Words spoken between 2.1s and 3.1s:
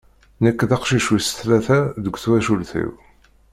twacult-iw.